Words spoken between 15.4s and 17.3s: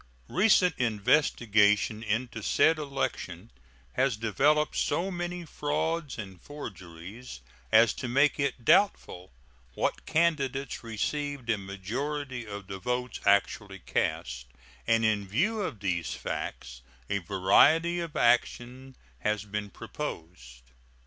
of these facts a